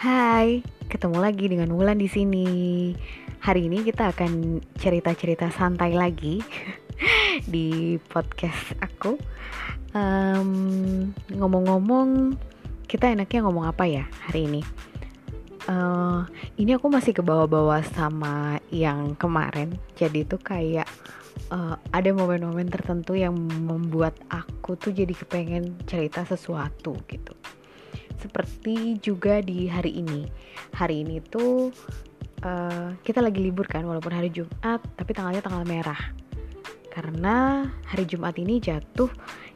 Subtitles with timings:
[0.00, 2.48] Hai, ketemu lagi dengan Wulan di sini.
[3.44, 6.40] Hari ini kita akan cerita-cerita santai lagi
[7.52, 9.20] di podcast aku.
[9.92, 12.32] Um, ngomong-ngomong,
[12.88, 14.64] kita enaknya ngomong apa ya hari ini?
[15.68, 16.24] Uh,
[16.56, 19.76] ini aku masih ke bawah-bawah sama yang kemarin.
[20.00, 20.88] Jadi itu kayak
[21.52, 27.36] uh, ada momen-momen tertentu yang membuat aku tuh jadi kepengen cerita sesuatu gitu
[28.20, 30.28] seperti juga di hari ini.
[30.76, 31.72] Hari ini tuh
[32.44, 36.00] uh, kita lagi libur kan walaupun hari Jumat tapi tanggalnya tanggal merah.
[36.90, 39.08] Karena hari Jumat ini jatuh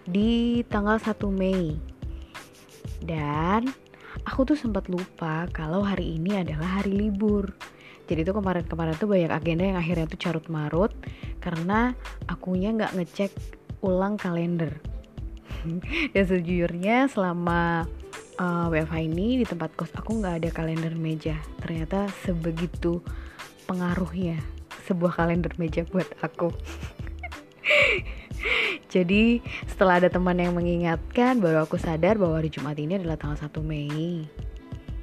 [0.06, 1.76] di tanggal 1 Mei.
[3.04, 3.68] Dan
[4.24, 7.52] aku tuh sempat lupa kalau hari ini adalah hari libur.
[8.04, 10.92] Jadi tuh kemarin-kemarin tuh banyak agenda yang akhirnya tuh carut marut
[11.40, 11.96] karena
[12.28, 13.32] akunya nggak ngecek
[13.80, 14.76] ulang kalender.
[16.14, 17.88] Dan sejujurnya selama
[18.38, 21.38] uh, eh, WFH ini di tempat kos aku nggak ada kalender meja.
[21.62, 23.00] Ternyata sebegitu
[23.66, 24.38] pengaruhnya
[24.86, 26.52] sebuah kalender meja buat aku.
[28.94, 33.40] Jadi setelah ada teman yang mengingatkan baru aku sadar bahwa hari Jumat ini adalah tanggal
[33.40, 34.28] 1 Mei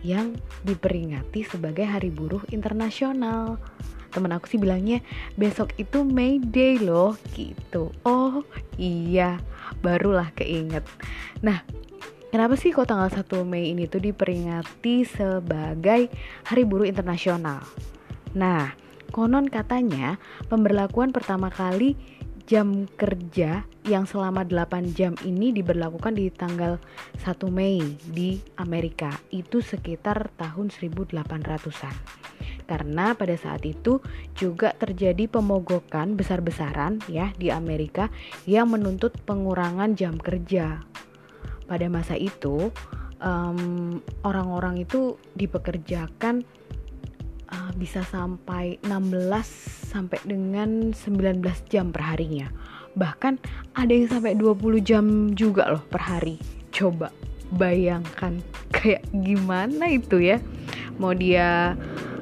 [0.01, 0.33] yang
[0.65, 3.61] diperingati sebagai hari buruh internasional.
[4.11, 4.99] Temen aku sih bilangnya
[5.39, 7.95] besok itu May Day loh gitu.
[8.03, 8.43] Oh
[8.75, 9.39] iya
[9.79, 10.83] barulah keinget.
[11.39, 11.63] Nah
[12.31, 16.07] Kenapa sih kok tanggal 1 Mei ini tuh diperingati sebagai
[16.47, 17.59] Hari Buruh Internasional?
[18.39, 18.71] Nah,
[19.11, 20.15] konon katanya
[20.47, 21.99] pemberlakuan pertama kali
[22.47, 26.79] jam kerja yang selama 8 jam ini diberlakukan di tanggal
[27.19, 29.11] 1 Mei di Amerika.
[29.27, 31.95] Itu sekitar tahun 1800-an.
[32.63, 33.99] Karena pada saat itu
[34.39, 38.07] juga terjadi pemogokan besar-besaran ya di Amerika
[38.47, 40.79] yang menuntut pengurangan jam kerja
[41.71, 42.67] pada masa itu
[44.27, 46.43] orang-orang um, itu dipekerjakan
[47.47, 49.31] uh, bisa sampai 16
[49.91, 51.39] sampai dengan 19
[51.71, 52.51] jam per harinya.
[52.95, 53.33] Bahkan
[53.79, 56.35] ada yang sampai 20 jam juga loh per hari.
[56.75, 57.07] Coba
[57.55, 58.39] bayangkan
[58.75, 60.43] kayak gimana itu ya.
[60.99, 61.75] Mau dia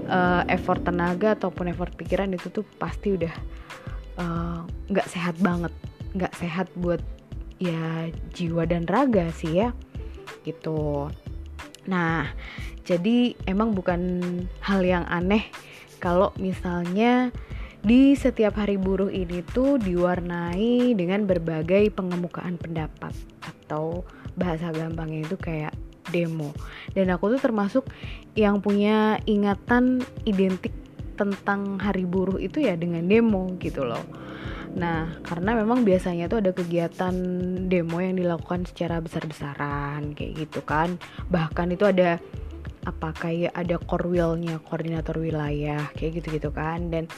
[0.10, 3.34] uh, effort tenaga ataupun effort pikiran itu tuh pasti udah
[4.22, 5.74] uh, nggak uh, sehat banget,
[6.14, 7.02] nggak sehat buat
[7.60, 9.76] ya jiwa dan raga sih ya
[10.48, 11.12] gitu.
[11.86, 12.32] Nah
[12.88, 14.02] jadi emang bukan
[14.64, 15.46] hal yang aneh
[16.02, 17.30] kalau misalnya
[17.80, 24.04] di setiap hari buruh ini tuh diwarnai dengan berbagai pengemukaan pendapat atau
[24.36, 25.72] bahasa gampangnya itu kayak
[26.12, 26.52] demo.
[26.92, 27.88] Dan aku tuh termasuk
[28.36, 30.74] yang punya ingatan identik
[31.20, 34.08] tentang hari buruh itu ya dengan demo gitu loh.
[34.80, 37.16] Nah, karena memang biasanya tuh ada kegiatan
[37.68, 40.96] demo yang dilakukan secara besar-besaran kayak gitu kan.
[41.28, 42.22] Bahkan itu ada
[42.88, 46.94] apa kayak ada korwilnya koordinator wilayah kayak gitu-gitu kan.
[46.94, 47.10] Dan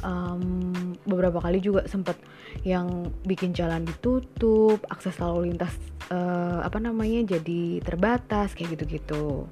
[0.00, 0.72] um,
[1.04, 2.16] beberapa kali juga sempat
[2.62, 5.74] yang bikin jalan ditutup akses lalu lintas
[6.08, 9.50] uh, apa namanya jadi terbatas kayak gitu-gitu.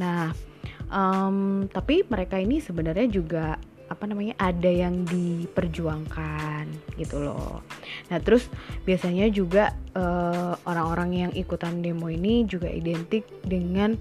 [0.00, 0.32] Nah
[0.88, 3.56] um, tapi mereka ini sebenarnya juga
[3.88, 6.68] apa namanya ada yang diperjuangkan
[7.00, 7.64] gitu loh.
[8.12, 8.46] Nah terus
[8.84, 13.96] biasanya juga eh, orang-orang yang ikutan demo ini juga identik dengan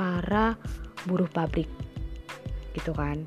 [0.00, 0.56] para
[1.04, 1.68] buruh pabrik
[2.72, 3.20] gitu kan.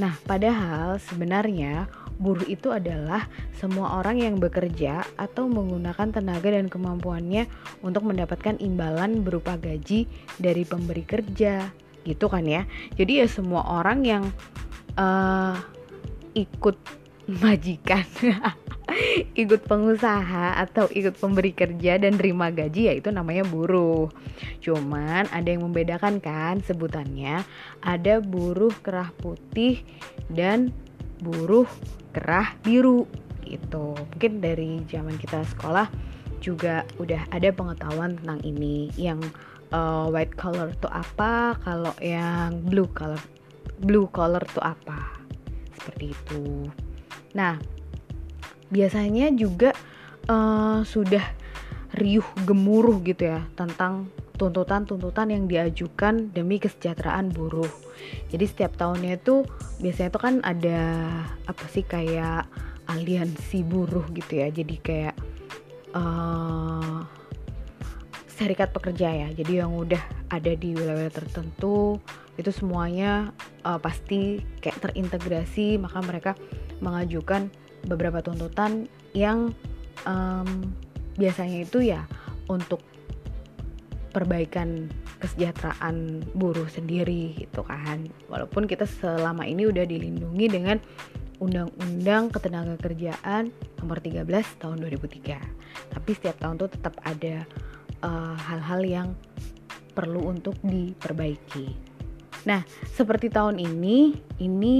[0.00, 3.28] Nah padahal sebenarnya buruh itu adalah
[3.58, 7.50] semua orang yang bekerja atau menggunakan tenaga dan kemampuannya
[7.84, 10.06] untuk mendapatkan imbalan berupa gaji
[10.38, 12.68] dari pemberi kerja gitu kan ya.
[12.94, 14.24] Jadi ya semua orang yang
[14.96, 15.56] uh,
[16.36, 16.76] ikut
[17.24, 18.04] majikan
[19.40, 24.12] ikut pengusaha atau ikut pemberi kerja dan terima gaji yaitu namanya buruh.
[24.60, 27.42] Cuman ada yang membedakan kan sebutannya.
[27.80, 29.80] Ada buruh kerah putih
[30.28, 30.70] dan
[31.24, 31.66] buruh
[32.12, 33.08] kerah biru
[33.44, 35.88] itu mungkin dari zaman kita sekolah
[36.40, 39.20] juga udah ada pengetahuan tentang ini yang
[39.74, 43.18] uh, white collar itu apa kalau yang blue collar
[43.82, 45.18] blue collar itu apa
[45.74, 46.70] seperti itu
[47.34, 47.58] nah
[48.70, 49.74] biasanya juga
[50.30, 51.26] uh, sudah
[51.94, 57.70] riuh gemuruh gitu ya tentang tuntutan-tuntutan yang diajukan demi kesejahteraan buruh.
[58.34, 59.46] Jadi setiap tahunnya itu
[59.78, 60.80] biasanya itu kan ada
[61.46, 62.50] apa sih kayak
[62.90, 64.50] aliansi buruh gitu ya.
[64.50, 65.14] Jadi kayak
[65.94, 67.06] uh,
[68.34, 69.28] serikat pekerja ya.
[69.30, 70.00] Jadi yang udah
[70.30, 72.02] ada di wilayah tertentu
[72.34, 73.30] itu semuanya
[73.62, 75.78] uh, pasti kayak terintegrasi.
[75.78, 76.32] Maka mereka
[76.82, 77.48] mengajukan
[77.86, 79.54] beberapa tuntutan yang
[80.04, 80.74] um,
[81.14, 82.04] biasanya itu ya
[82.50, 82.82] untuk
[84.10, 84.90] perbaikan
[85.22, 88.10] kesejahteraan buruh sendiri gitu kan.
[88.26, 90.76] Walaupun kita selama ini udah dilindungi dengan
[91.42, 93.50] Undang-Undang Ketenaga Kerjaan
[93.82, 94.24] nomor 13
[94.62, 97.44] tahun 2003 tapi setiap tahun tuh tetap ada
[98.04, 99.08] eh, hal-hal uh, yang
[99.96, 101.72] perlu untuk diperbaiki.
[102.44, 102.60] Nah
[102.92, 104.12] seperti tahun ini
[104.42, 104.76] ini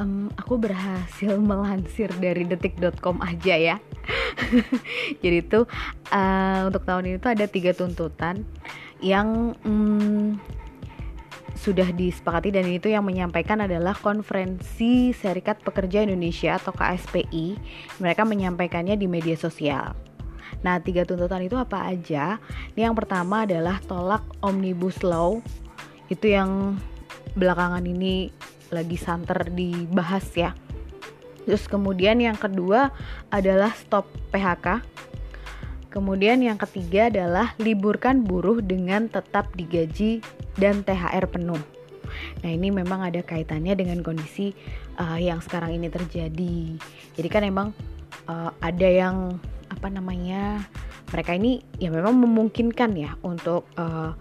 [0.00, 3.76] um, aku berhasil melansir dari detik.com aja ya.
[5.22, 5.66] Jadi itu
[6.14, 8.46] uh, untuk tahun ini tuh ada tiga tuntutan
[9.02, 10.38] yang um,
[11.56, 17.58] sudah disepakati dan itu yang menyampaikan adalah konferensi Serikat Pekerja Indonesia atau KSPI
[17.98, 20.05] mereka menyampaikannya di media sosial
[20.62, 22.40] Nah, tiga tuntutan itu apa aja?
[22.74, 25.38] Ini yang pertama adalah tolak omnibus law.
[26.10, 26.80] Itu yang
[27.36, 28.30] belakangan ini
[28.70, 30.50] lagi santer dibahas ya.
[31.46, 32.90] Terus kemudian yang kedua
[33.30, 34.82] adalah stop PHK.
[35.94, 40.20] Kemudian yang ketiga adalah liburkan buruh dengan tetap digaji
[40.58, 41.62] dan THR penuh.
[42.42, 44.52] Nah ini memang ada kaitannya dengan kondisi
[45.00, 46.76] uh, yang sekarang ini terjadi.
[47.16, 47.68] Jadi kan emang
[48.28, 49.40] uh, ada yang
[49.76, 50.64] apa namanya
[51.12, 54.16] mereka ini ya memang memungkinkan ya untuk uh,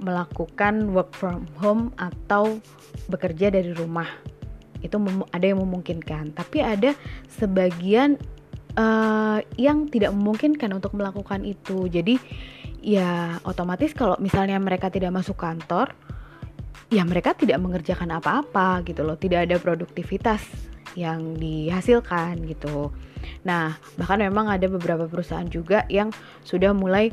[0.00, 2.58] melakukan work from home atau
[3.10, 4.08] bekerja dari rumah.
[4.80, 4.98] Itu
[5.34, 6.38] ada yang memungkinkan.
[6.38, 6.94] Tapi ada
[7.26, 8.18] sebagian
[8.78, 11.90] uh, yang tidak memungkinkan untuk melakukan itu.
[11.90, 12.18] Jadi
[12.78, 15.92] ya otomatis kalau misalnya mereka tidak masuk kantor
[16.88, 19.18] ya mereka tidak mengerjakan apa-apa gitu loh.
[19.18, 20.46] Tidak ada produktivitas
[20.94, 22.90] yang dihasilkan gitu
[23.42, 27.10] nah bahkan memang ada beberapa perusahaan juga yang sudah mulai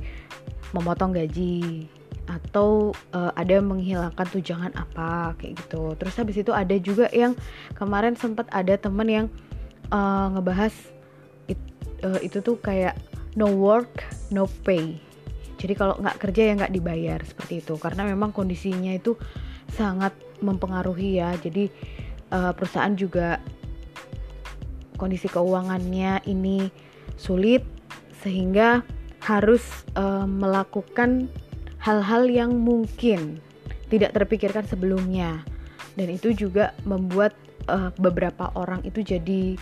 [0.76, 1.88] memotong gaji
[2.26, 5.94] atau uh, ada menghilangkan tujangan apa kayak gitu.
[5.98, 7.38] Terus habis itu ada juga yang
[7.78, 9.28] kemarin sempat ada temen yang
[9.94, 10.74] uh, ngebahas
[11.46, 11.60] it,
[12.02, 12.98] uh, itu tuh kayak
[13.38, 14.04] no work
[14.34, 14.98] no pay.
[15.62, 19.16] Jadi kalau nggak kerja ya nggak dibayar seperti itu karena memang kondisinya itu
[19.72, 21.38] sangat mempengaruhi ya.
[21.38, 21.70] Jadi
[22.34, 23.38] uh, perusahaan juga
[24.96, 26.72] kondisi keuangannya ini
[27.16, 27.64] sulit
[28.24, 28.82] sehingga
[29.22, 29.62] harus
[29.98, 31.30] uh, melakukan
[31.82, 33.42] hal-hal yang mungkin
[33.90, 35.46] tidak terpikirkan sebelumnya.
[35.96, 37.38] Dan itu juga membuat
[37.70, 39.56] uh, beberapa orang itu jadi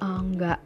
[0.00, 0.60] uh, nggak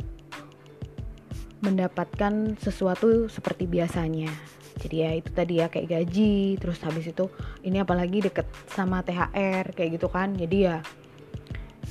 [1.61, 4.33] mendapatkan sesuatu seperti biasanya.
[4.81, 7.29] Jadi ya itu tadi ya kayak gaji terus habis itu
[7.61, 10.33] ini apalagi deket sama THR kayak gitu kan.
[10.33, 10.81] Jadi ya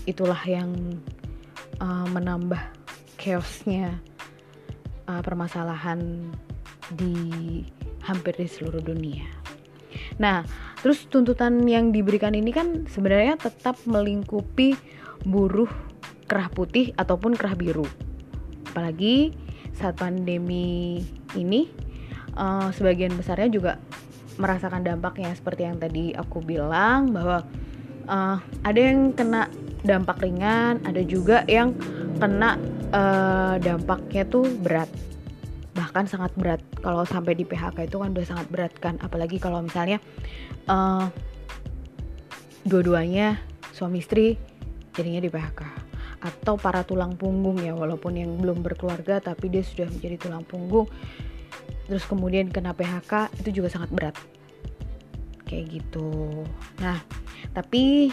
[0.05, 0.71] itulah yang
[1.79, 2.59] uh, menambah
[3.19, 3.99] chaosnya
[5.09, 6.29] uh, permasalahan
[6.95, 7.15] di
[8.03, 9.27] hampir di seluruh dunia.
[10.19, 10.43] Nah,
[10.79, 14.75] terus tuntutan yang diberikan ini kan sebenarnya tetap melingkupi
[15.27, 15.69] buruh
[16.29, 17.87] kerah putih ataupun kerah biru.
[18.69, 19.33] Apalagi
[19.73, 21.01] saat pandemi
[21.33, 21.71] ini,
[22.37, 23.73] uh, sebagian besarnya juga
[24.39, 27.43] merasakan dampaknya seperti yang tadi aku bilang bahwa
[28.07, 29.51] uh, ada yang kena
[29.83, 31.75] dampak ringan, ada juga yang
[32.19, 32.59] kena
[32.91, 34.89] uh, dampaknya tuh berat.
[35.75, 36.61] Bahkan sangat berat.
[36.83, 38.99] Kalau sampai di PHK itu kan udah sangat berat kan.
[38.99, 40.03] Apalagi kalau misalnya
[40.67, 41.07] uh,
[42.67, 43.39] dua-duanya
[43.71, 44.35] suami istri
[44.91, 45.61] jadinya di PHK
[46.19, 50.91] atau para tulang punggung ya walaupun yang belum berkeluarga tapi dia sudah menjadi tulang punggung.
[51.87, 54.15] Terus kemudian kena PHK itu juga sangat berat.
[55.47, 56.43] Kayak gitu.
[56.83, 56.99] Nah
[57.55, 58.11] tapi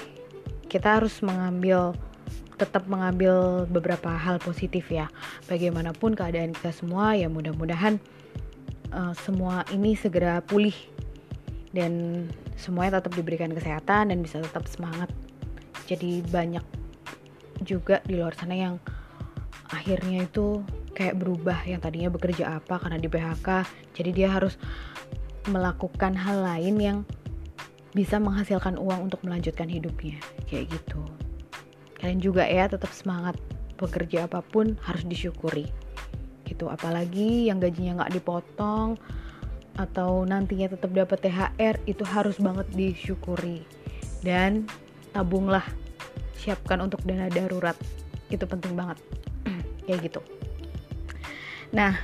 [0.76, 1.97] kita harus mengambil
[2.61, 5.09] tetap mengambil beberapa hal positif ya.
[5.49, 7.97] Bagaimanapun keadaan kita semua ya mudah-mudahan
[8.92, 10.76] uh, semua ini segera pulih
[11.73, 12.25] dan
[12.61, 15.09] semuanya tetap diberikan kesehatan dan bisa tetap semangat.
[15.88, 16.64] Jadi banyak
[17.64, 18.76] juga di luar sana yang
[19.73, 20.61] akhirnya itu
[20.92, 23.49] kayak berubah yang tadinya bekerja apa karena di PHK
[23.92, 24.56] jadi dia harus
[25.50, 26.99] melakukan hal lain yang
[27.97, 30.21] bisa menghasilkan uang untuk melanjutkan hidupnya.
[30.45, 31.00] Kayak gitu.
[31.97, 33.41] Kalian juga ya tetap semangat
[33.81, 35.65] bekerja apa pun harus disyukuri.
[36.45, 36.69] Gitu.
[36.69, 39.00] Apalagi yang gajinya nggak dipotong
[39.81, 43.65] atau nantinya tetap dapat THR itu harus banget disyukuri.
[44.21, 44.69] Dan
[45.17, 45.65] tabunglah
[46.37, 47.81] siapkan untuk dana darurat.
[48.29, 49.00] Itu penting banget.
[49.88, 50.21] Kayak gitu.
[51.73, 51.97] Nah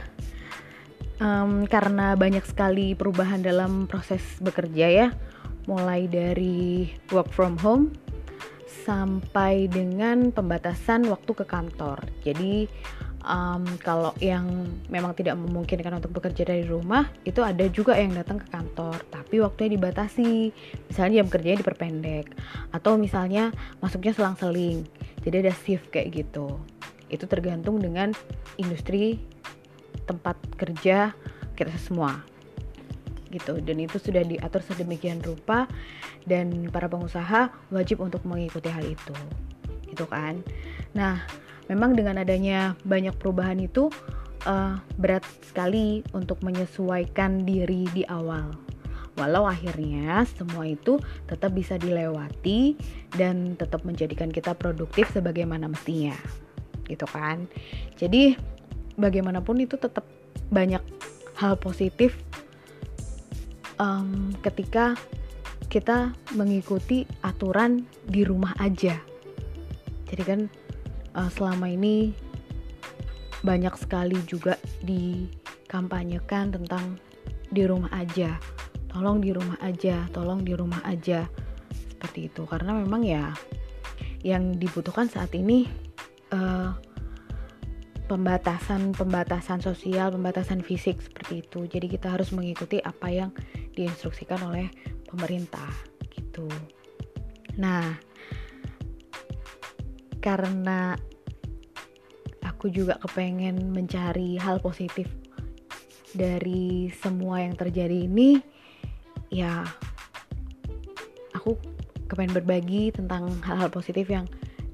[1.20, 5.08] um, karena banyak sekali perubahan dalam proses bekerja ya
[5.70, 7.94] mulai dari work from home
[8.82, 12.02] sampai dengan pembatasan waktu ke kantor.
[12.26, 12.66] Jadi
[13.22, 18.42] um, kalau yang memang tidak memungkinkan untuk bekerja dari rumah itu ada juga yang datang
[18.42, 20.50] ke kantor tapi waktunya dibatasi.
[20.90, 22.26] Misalnya jam kerjanya diperpendek
[22.74, 24.82] atau misalnya masuknya selang-seling.
[25.22, 26.58] Jadi ada shift kayak gitu.
[27.06, 28.10] Itu tergantung dengan
[28.58, 29.22] industri
[30.10, 31.14] tempat kerja
[31.54, 32.31] kita semua
[33.32, 33.58] gitu.
[33.64, 35.66] Dan itu sudah diatur sedemikian rupa
[36.28, 39.16] dan para pengusaha wajib untuk mengikuti hal itu
[39.88, 40.40] gitu kan?
[40.92, 41.24] Nah
[41.68, 43.88] memang dengan adanya banyak perubahan itu
[44.48, 48.52] uh, berat sekali untuk menyesuaikan diri di awal.
[49.12, 50.96] Walau akhirnya semua itu
[51.28, 52.80] tetap bisa dilewati
[53.12, 56.16] dan tetap menjadikan kita produktif sebagaimana mestinya
[56.88, 57.44] gitu kan?
[58.00, 58.32] Jadi
[58.96, 60.08] bagaimanapun itu tetap
[60.48, 60.80] banyak
[61.36, 62.16] hal positif
[63.82, 64.94] um, ketika
[65.66, 68.94] kita mengikuti aturan di rumah aja.
[70.06, 70.40] Jadi kan
[71.18, 72.14] uh, selama ini
[73.42, 74.54] banyak sekali juga
[74.86, 77.00] dikampanyekan tentang
[77.50, 78.38] di rumah aja.
[78.92, 81.26] Tolong di rumah aja, tolong di rumah aja.
[81.90, 82.44] Seperti itu.
[82.44, 83.32] Karena memang ya
[84.22, 85.66] yang dibutuhkan saat ini
[86.30, 86.76] uh,
[88.12, 91.64] pembatasan pembatasan sosial, pembatasan fisik seperti itu.
[91.64, 93.32] Jadi kita harus mengikuti apa yang
[93.72, 94.68] diinstruksikan oleh
[95.08, 95.68] pemerintah
[96.12, 96.48] gitu.
[97.60, 97.92] Nah,
[100.22, 100.96] karena
[102.40, 105.10] aku juga kepengen mencari hal positif
[106.16, 108.40] dari semua yang terjadi ini,
[109.28, 109.64] ya
[111.36, 111.56] aku
[112.08, 114.28] kepengen berbagi tentang hal-hal positif yang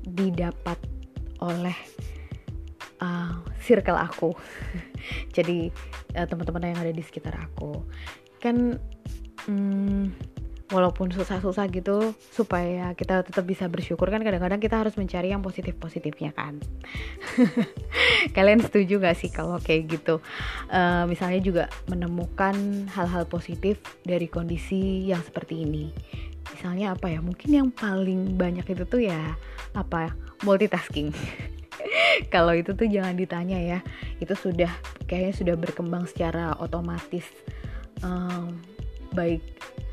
[0.05, 0.79] didapat
[1.39, 1.75] oleh
[3.03, 4.35] uh, circle aku.
[5.37, 5.71] Jadi
[6.19, 7.87] uh, teman-teman yang ada di sekitar aku
[8.39, 8.79] kan
[9.47, 10.15] hmm,
[10.69, 16.37] walaupun susah-susah gitu supaya kita tetap bisa bersyukur kan kadang-kadang kita harus mencari yang positif-positifnya
[16.37, 16.61] kan.
[18.37, 20.21] Kalian setuju gak sih kalau kayak gitu?
[20.69, 22.55] Uh, misalnya juga menemukan
[22.93, 25.89] hal-hal positif dari kondisi yang seperti ini.
[26.53, 27.25] Misalnya apa ya?
[27.25, 29.37] Mungkin yang paling banyak itu tuh ya
[29.73, 30.13] apa?
[30.45, 31.13] Multitasking.
[32.35, 33.79] Kalau itu tuh jangan ditanya ya.
[34.21, 34.71] Itu sudah
[35.09, 37.25] kayaknya sudah berkembang secara otomatis
[38.03, 38.59] um,
[39.13, 39.43] baik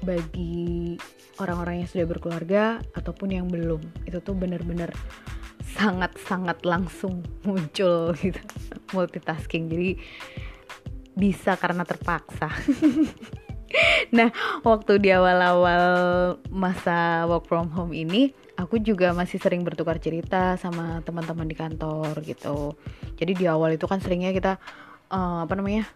[0.06, 0.96] bagi
[1.42, 3.82] orang-orang yang sudah berkeluarga ataupun yang belum.
[4.06, 4.92] Itu tuh bener-bener
[5.76, 8.40] sangat-sangat langsung muncul gitu.
[8.96, 9.68] Multitasking.
[9.68, 9.90] Jadi
[11.16, 12.52] bisa karena terpaksa.
[14.16, 14.32] Nah
[14.64, 15.84] waktu di awal-awal
[16.48, 22.16] masa work from home ini aku juga masih sering bertukar cerita sama teman-teman di kantor
[22.24, 22.80] gitu.
[23.20, 24.56] Jadi di awal itu kan seringnya kita
[25.12, 25.90] uh, apa namanya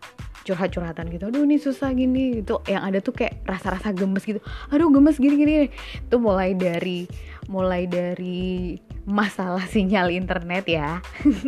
[0.45, 1.29] curhat-curhatan gitu.
[1.31, 2.41] Aduh ini susah gini.
[2.43, 4.39] Gitu yang ada tuh kayak rasa-rasa gemes gitu.
[4.71, 7.09] Aduh gemes gini-gini itu mulai dari
[7.49, 8.77] mulai dari
[9.09, 11.01] masalah sinyal internet ya.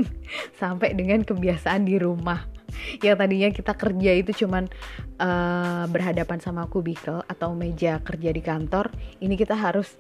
[0.62, 2.48] Sampai dengan kebiasaan di rumah.
[3.04, 4.66] Yang tadinya kita kerja itu cuman
[5.20, 10.00] uh, berhadapan sama kubikel atau meja kerja di kantor ini kita harus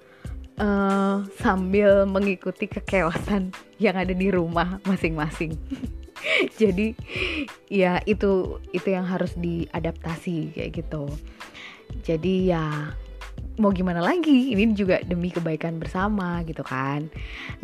[0.57, 5.55] uh, sambil mengikuti kekewasan yang ada di rumah masing-masing
[6.61, 6.87] jadi
[7.65, 11.09] ya itu itu yang harus diadaptasi kayak gitu.
[12.05, 12.93] Jadi ya
[13.57, 14.53] mau gimana lagi?
[14.53, 17.09] Ini juga demi kebaikan bersama gitu kan.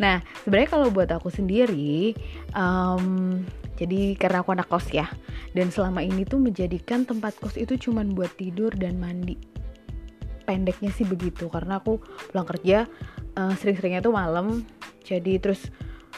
[0.02, 2.18] Nah sebenarnya kalau buat aku sendiri
[2.58, 3.40] um,
[3.78, 5.06] jadi karena aku anak kos ya
[5.54, 9.38] dan selama ini tuh menjadikan tempat kos itu cuman buat tidur dan mandi.
[10.42, 12.00] Pendeknya sih begitu karena aku
[12.32, 12.88] pulang kerja
[13.38, 14.66] uh, sering-seringnya tuh malam.
[15.04, 15.70] Jadi terus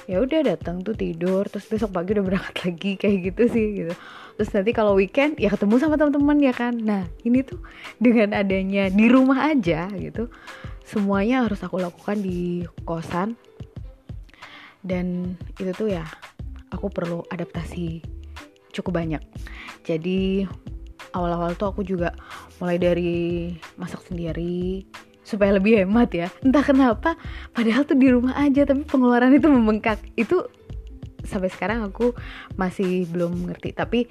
[0.09, 3.95] ya udah datang tuh tidur terus besok pagi udah berangkat lagi kayak gitu sih gitu.
[4.41, 6.73] Terus nanti kalau weekend ya ketemu sama teman-teman ya kan?
[6.77, 7.61] Nah ini tuh
[8.01, 10.33] dengan adanya di rumah aja gitu
[10.87, 13.37] semuanya harus aku lakukan di kosan.
[14.81, 16.09] Dan itu tuh ya
[16.73, 18.01] aku perlu adaptasi
[18.73, 19.23] cukup banyak.
[19.85, 20.49] Jadi
[21.13, 22.15] awal-awal tuh aku juga
[22.63, 24.87] mulai dari masak sendiri
[25.31, 26.29] supaya lebih hemat ya.
[26.43, 27.15] Entah kenapa
[27.55, 30.03] padahal tuh di rumah aja tapi pengeluaran itu membengkak.
[30.19, 30.51] Itu
[31.23, 32.11] sampai sekarang aku
[32.59, 33.71] masih belum ngerti.
[33.71, 34.11] Tapi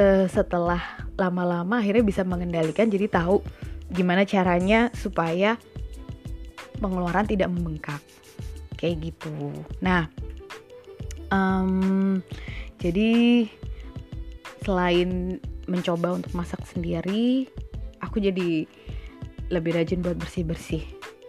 [0.00, 0.80] uh, setelah
[1.20, 3.44] lama-lama akhirnya bisa mengendalikan jadi tahu
[3.92, 5.60] gimana caranya supaya
[6.80, 8.00] pengeluaran tidak membengkak.
[8.80, 9.52] Kayak gitu.
[9.84, 10.08] Nah
[11.28, 12.24] um,
[12.80, 13.44] jadi
[14.64, 15.36] selain
[15.68, 17.48] mencoba untuk masak sendiri
[18.04, 18.68] aku jadi
[19.52, 20.84] lebih rajin buat bersih bersih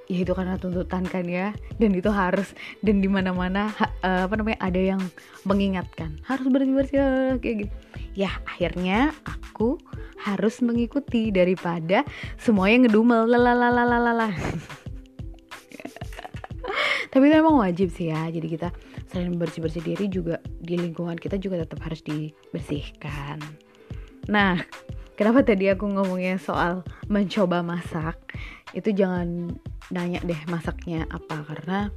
[0.06, 1.54] ya itu karena tuntutan kan ya.
[1.82, 2.54] Dan itu harus
[2.86, 3.74] dan di mana mana
[4.06, 5.02] uh, apa namanya ada yang
[5.46, 6.22] mengingatkan.
[6.26, 6.98] Harus bersih bersih
[7.42, 7.74] kayak gitu.
[8.16, 9.78] Ya akhirnya aku
[10.22, 12.06] harus mengikuti daripada
[12.40, 13.28] semuanya ngedumel.
[13.30, 14.32] Lalalalalala
[17.14, 18.28] tapi itu emang wajib sih ya.
[18.30, 18.72] Jadi kita
[19.12, 23.40] selain bersih bersih diri juga di lingkungan kita juga tetap harus dibersihkan.
[24.28, 24.60] Nah
[25.16, 28.20] kenapa tadi aku ngomongnya soal mencoba masak?
[28.76, 29.56] Itu jangan
[29.90, 31.90] nanya deh masaknya apa karena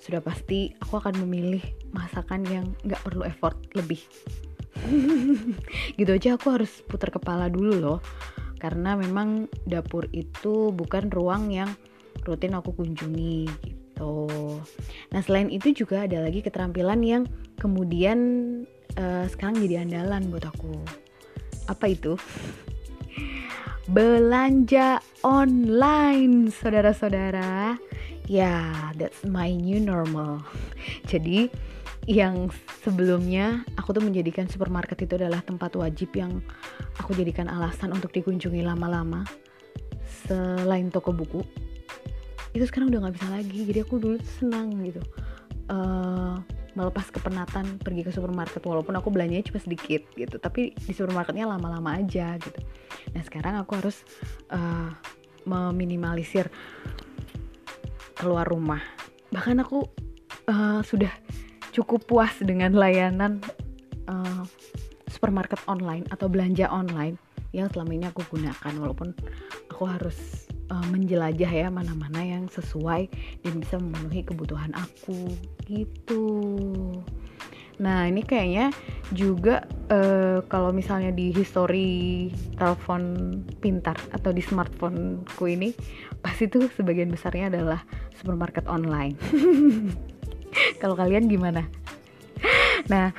[0.00, 4.00] sudah pasti aku akan memilih masakan yang nggak perlu effort lebih.
[5.98, 7.98] Gitu aja aku harus putar kepala dulu loh.
[8.56, 11.68] Karena memang dapur itu bukan ruang yang
[12.24, 14.28] rutin aku kunjungi gitu.
[15.12, 17.22] Nah selain itu juga ada lagi keterampilan yang
[17.60, 18.18] kemudian
[18.96, 21.05] uh, sekarang jadi andalan buat aku
[21.70, 22.14] apa itu?
[23.86, 27.78] Belanja online saudara-saudara.
[28.26, 30.42] Ya yeah, that's my new normal.
[31.06, 31.46] Jadi
[32.06, 32.50] yang
[32.82, 36.42] sebelumnya aku tuh menjadikan supermarket itu adalah tempat wajib yang
[36.98, 39.22] aku jadikan alasan untuk dikunjungi lama-lama.
[40.26, 41.42] Selain toko buku
[42.56, 43.58] itu sekarang udah nggak bisa lagi.
[43.68, 45.02] Jadi aku dulu senang gitu.
[45.68, 46.40] Uh,
[46.76, 50.36] melepas kepenatan pergi ke supermarket walaupun aku belanjanya cuma sedikit gitu.
[50.36, 52.60] Tapi di supermarketnya lama-lama aja gitu.
[53.16, 54.04] Nah sekarang aku harus
[54.52, 54.92] uh,
[55.48, 56.52] meminimalisir
[58.14, 58.84] keluar rumah.
[59.32, 59.88] Bahkan aku
[60.52, 61.10] uh, sudah
[61.72, 63.40] cukup puas dengan layanan
[64.08, 64.44] uh,
[65.08, 67.16] supermarket online atau belanja online
[67.56, 69.16] yang selama ini aku gunakan walaupun
[69.72, 73.10] aku harus uh, menjelajah ya mana-mana yang sesuai
[73.42, 75.30] dan bisa memenuhi kebutuhan aku
[75.66, 76.24] gitu.
[77.76, 78.72] Nah ini kayaknya
[79.12, 85.76] juga uh, kalau misalnya di history telepon pintar atau di smartphoneku ini
[86.24, 87.84] pasti tuh sebagian besarnya adalah
[88.16, 89.14] supermarket online.
[90.80, 91.68] kalau kalian gimana?
[92.88, 93.12] Nah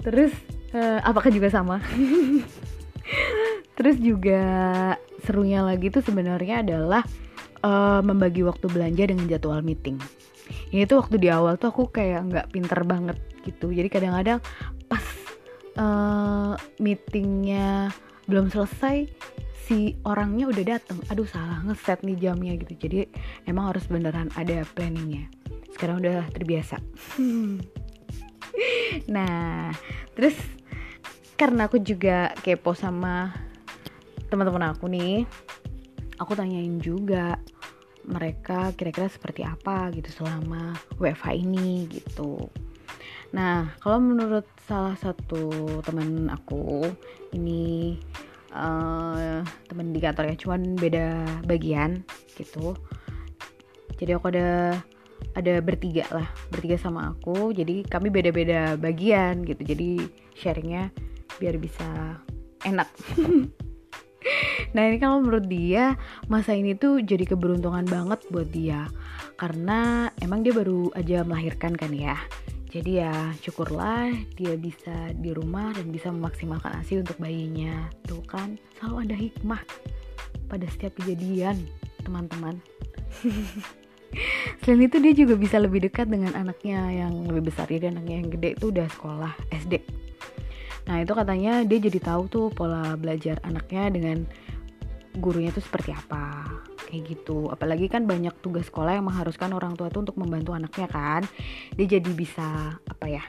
[0.00, 0.32] terus
[0.72, 1.78] uh, apakah juga sama?
[3.78, 4.42] terus juga
[5.22, 7.06] serunya lagi tuh sebenarnya adalah
[7.62, 10.02] uh, membagi waktu belanja dengan jadwal meeting.
[10.74, 13.14] Ini tuh waktu di awal tuh aku kayak nggak pinter banget
[13.46, 13.70] gitu.
[13.70, 14.42] Jadi kadang-kadang
[14.90, 15.06] pas
[15.78, 17.94] uh, meetingnya
[18.26, 19.06] belum selesai
[19.62, 20.98] si orangnya udah dateng.
[21.14, 22.74] Aduh salah ngeset nih jamnya gitu.
[22.74, 23.06] Jadi
[23.46, 25.30] emang harus beneran ada planningnya.
[25.70, 26.82] Sekarang udah terbiasa.
[29.14, 29.70] nah
[30.18, 30.34] terus
[31.38, 33.46] karena aku juga kepo sama
[34.28, 35.24] teman-teman aku nih
[36.20, 37.40] aku tanyain juga
[38.08, 42.48] mereka kira-kira seperti apa gitu selama WFH ini gitu.
[43.36, 45.52] Nah kalau menurut salah satu
[45.84, 46.88] teman aku
[47.36, 47.96] ini
[48.56, 51.06] uh, teman di kantor ya cuman beda
[51.44, 52.00] bagian
[52.36, 52.72] gitu.
[54.00, 54.78] Jadi aku ada
[55.36, 57.52] ada bertiga lah bertiga sama aku.
[57.52, 59.60] Jadi kami beda-beda bagian gitu.
[59.60, 60.00] Jadi
[60.32, 60.88] sharingnya
[61.36, 62.16] biar bisa
[62.64, 62.88] enak
[64.76, 65.96] Nah ini kalau menurut dia
[66.28, 68.88] masa ini tuh jadi keberuntungan banget buat dia.
[69.40, 72.16] Karena emang dia baru aja melahirkan kan ya.
[72.68, 77.88] Jadi ya syukurlah dia bisa di rumah dan bisa memaksimalkan ASI untuk bayinya.
[78.04, 79.62] Tuh kan selalu ada hikmah
[80.52, 81.56] pada setiap kejadian
[82.04, 82.60] teman-teman.
[84.64, 87.68] Selain itu dia juga bisa lebih dekat dengan anaknya yang lebih besar.
[87.68, 89.80] Jadi anaknya yang gede itu udah sekolah SD
[90.88, 94.24] Nah itu katanya dia jadi tahu tuh pola belajar anaknya dengan
[95.18, 96.46] gurunya itu seperti apa
[96.88, 97.52] kayak gitu.
[97.52, 101.22] Apalagi kan banyak tugas sekolah yang mengharuskan orang tua itu untuk membantu anaknya kan.
[101.76, 103.22] Dia jadi bisa apa ya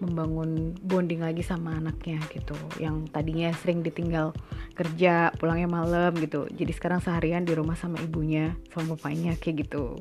[0.00, 2.56] membangun bonding lagi sama anaknya gitu.
[2.80, 4.32] Yang tadinya sering ditinggal
[4.78, 6.48] kerja pulangnya malam gitu.
[6.48, 10.00] Jadi sekarang seharian di rumah sama ibunya sama bapaknya kayak gitu.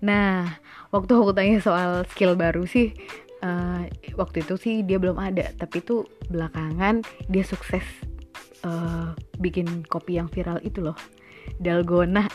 [0.00, 0.56] Nah
[0.94, 2.96] waktu aku tanya soal skill baru sih
[3.44, 3.84] uh,
[4.16, 5.52] waktu itu sih dia belum ada.
[5.52, 7.84] Tapi tuh belakangan dia sukses
[8.64, 10.96] uh, bikin kopi yang viral itu loh.
[11.60, 12.26] Dalgona.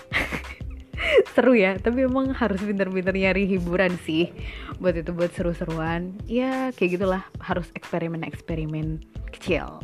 [1.33, 4.29] Seru ya tapi emang harus pinter-pinter nyari hiburan sih
[4.77, 6.15] buat itu buat seru-seruan.
[6.29, 9.01] Ya kayak gitulah harus eksperimen-eksperimen
[9.33, 9.81] kecil.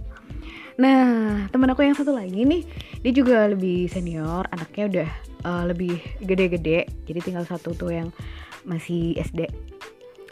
[0.75, 2.63] Nah teman aku yang satu lagi nih
[3.01, 5.09] dia juga lebih senior anaknya udah
[5.45, 8.09] uh, lebih gede-gede jadi tinggal satu tuh yang
[8.65, 9.45] masih SD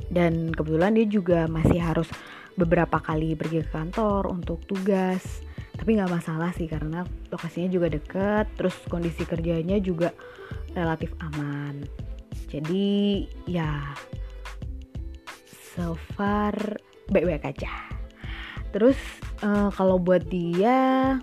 [0.09, 2.09] dan kebetulan dia juga masih harus
[2.57, 8.45] beberapa kali pergi ke kantor untuk tugas tapi nggak masalah sih karena lokasinya juga deket
[8.55, 10.13] terus kondisi kerjanya juga
[10.77, 11.83] relatif aman.
[12.49, 13.93] Jadi ya
[15.73, 16.53] so far
[17.09, 17.73] baik-baik aja.
[18.73, 18.97] Terus
[19.41, 21.17] uh, kalau buat dia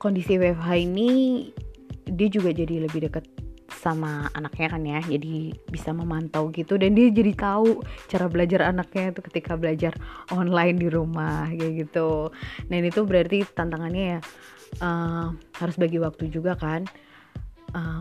[0.00, 1.10] kondisi WFH ini
[2.04, 3.24] dia juga jadi lebih deket
[3.84, 6.80] sama anaknya kan ya jadi bisa memantau gitu.
[6.80, 9.92] Dan dia jadi tahu cara belajar anaknya itu ketika belajar
[10.32, 12.32] online di rumah kayak gitu.
[12.72, 14.20] Nah ini tuh berarti tantangannya ya
[14.80, 15.28] uh,
[15.60, 16.88] harus bagi waktu juga kan.
[17.76, 18.00] Uh,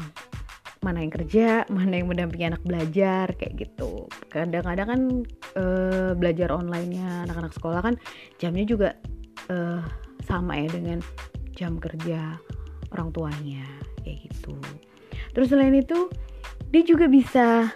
[0.84, 4.08] mana yang kerja mana yang mendampingi anak belajar kayak gitu.
[4.32, 5.02] Kadang-kadang kan
[5.60, 7.96] uh, belajar onlinenya anak-anak sekolah kan
[8.40, 8.90] jamnya juga
[9.52, 9.84] uh,
[10.24, 11.00] sama ya dengan
[11.56, 12.36] jam kerja
[12.94, 13.66] orang tuanya
[14.04, 14.56] kayak gitu
[15.34, 16.10] Terus selain itu
[16.70, 17.74] dia juga bisa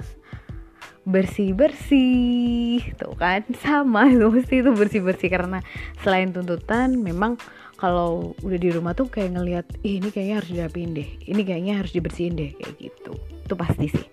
[1.08, 2.94] bersih-bersih.
[3.00, 5.30] Tuh kan sama itu mesti itu bersih-bersih.
[5.32, 5.60] Karena
[6.06, 7.40] selain tuntutan memang
[7.78, 11.10] kalau udah di rumah tuh kayak ngelihat Ih, ini kayaknya harus dirapiin deh.
[11.26, 12.52] Ini kayaknya harus dibersihin deh.
[12.60, 13.14] Kayak gitu.
[13.46, 14.08] Itu pasti sih.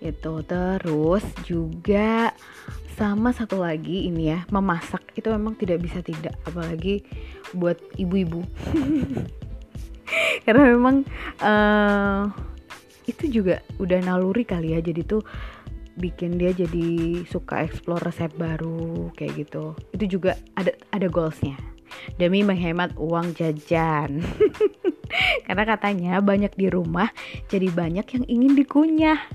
[0.00, 2.32] Itu terus juga
[2.96, 5.04] sama satu lagi ini ya memasak.
[5.14, 7.04] Itu memang tidak bisa tidak apalagi
[7.54, 8.42] buat ibu-ibu
[10.44, 11.02] karena memang
[11.42, 12.30] uh,
[13.06, 15.22] itu juga udah naluri kali ya jadi tuh
[15.96, 19.72] bikin dia jadi suka explore resep baru kayak gitu.
[19.96, 21.56] Itu juga ada ada goalsnya.
[22.20, 24.20] Demi menghemat uang jajan.
[25.48, 27.08] Karena katanya banyak di rumah
[27.48, 29.20] jadi banyak yang ingin dikunyah.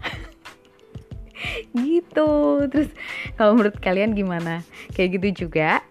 [1.73, 2.29] Gitu.
[2.69, 2.93] Terus
[3.33, 4.61] kalau menurut kalian gimana?
[4.93, 5.81] Kayak gitu juga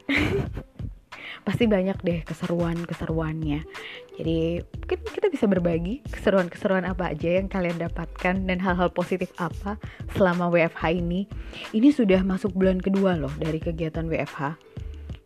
[1.50, 3.66] pasti banyak deh keseruan keseruannya
[4.14, 9.80] jadi mungkin kita bisa berbagi keseruan-keseruan apa aja yang kalian dapatkan dan hal-hal positif apa
[10.12, 11.24] selama WFH ini.
[11.72, 14.60] Ini sudah masuk bulan kedua loh dari kegiatan WFH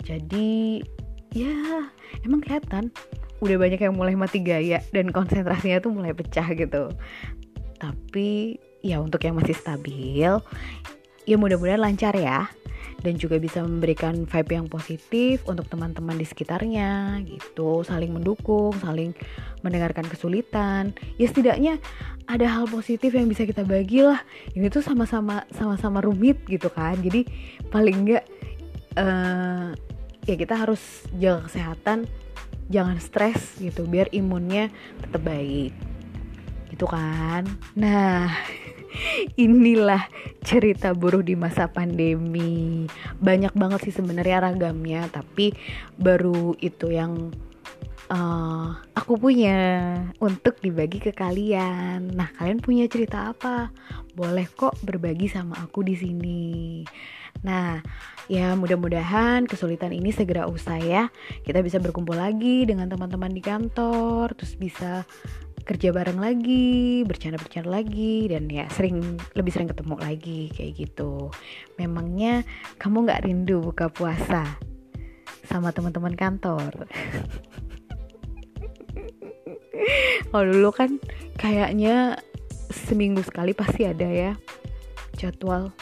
[0.04, 0.84] jadi
[1.34, 1.90] ya
[2.22, 2.92] emang kelihatan
[3.42, 6.92] udah banyak yang mulai mati gaya dan konsentrasinya tuh mulai pecah gitu.
[7.80, 10.28] Tapi ya untuk yang masih stabil
[11.24, 12.52] ya mudah-mudahan lancar ya
[13.04, 17.84] dan juga bisa memberikan vibe yang positif untuk teman-teman di sekitarnya gitu.
[17.84, 19.12] Saling mendukung saling
[19.60, 20.96] mendengarkan kesulitan.
[21.20, 21.76] Ya setidaknya
[22.24, 24.24] ada hal positif yang bisa kita bagi lah.
[24.56, 26.96] Ini tuh sama-sama sama-sama rumit gitu kan.
[27.04, 27.28] Jadi
[27.68, 28.24] paling enggak
[28.96, 29.76] uh,
[30.24, 32.08] ya kita harus jaga kesehatan.
[32.72, 34.72] Jangan stres gitu biar imunnya
[35.04, 35.93] tetap baik
[36.74, 37.46] gitu kan.
[37.78, 38.34] Nah
[39.38, 40.10] inilah
[40.42, 42.90] cerita buruh di masa pandemi.
[43.22, 45.54] Banyak banget sih sebenarnya ragamnya tapi
[45.96, 47.30] baru itu yang
[48.10, 49.56] uh, aku punya
[50.18, 52.12] untuk dibagi ke kalian.
[52.12, 53.70] Nah kalian punya cerita apa?
[54.12, 56.82] Boleh kok berbagi sama aku di sini.
[57.44, 57.80] Nah
[58.24, 61.08] ya mudah-mudahan kesulitan ini segera usai ya.
[61.44, 65.04] Kita bisa berkumpul lagi dengan teman-teman di kantor terus bisa
[65.64, 71.32] kerja bareng lagi, bercanda-bercanda lagi, dan ya sering lebih sering ketemu lagi kayak gitu.
[71.80, 72.44] Memangnya
[72.76, 74.44] kamu nggak rindu buka puasa
[75.48, 76.84] sama teman-teman kantor?
[80.30, 81.00] Kalau dulu kan
[81.40, 82.20] kayaknya
[82.70, 84.32] seminggu sekali pasti ada ya
[85.16, 85.72] jadwal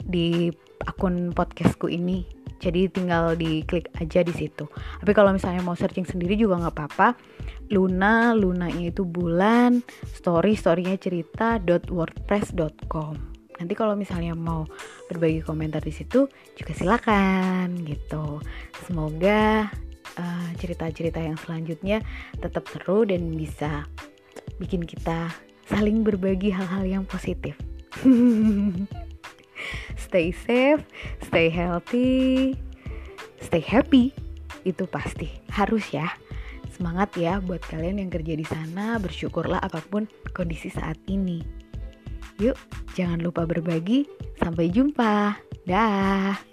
[0.00, 0.50] di
[0.84, 2.26] akun podcastku ini.
[2.60, 4.68] Jadi tinggal diklik aja di situ.
[5.00, 7.16] Tapi kalau misalnya mau searching sendiri juga nggak apa-apa.
[7.72, 9.80] Luna Lunanya itu bulan
[10.12, 11.56] story storynya cerita
[11.88, 14.64] wordpress.com nanti kalau misalnya mau
[15.12, 18.40] berbagi komentar di situ juga silakan gitu
[18.88, 19.68] semoga
[20.16, 22.00] uh, cerita-cerita yang selanjutnya
[22.40, 23.84] tetap seru dan bisa
[24.56, 25.28] bikin kita
[25.68, 27.54] saling berbagi hal-hal yang positif
[29.96, 30.82] stay safe,
[31.22, 32.56] stay healthy,
[33.40, 34.12] stay happy.
[34.64, 36.08] Itu pasti harus ya.
[36.70, 41.59] Semangat ya buat kalian yang kerja di sana, bersyukurlah apa pun kondisi saat ini.
[42.40, 42.56] Yuk,
[42.96, 44.08] jangan lupa berbagi.
[44.40, 45.36] Sampai jumpa.
[45.68, 46.49] Dah.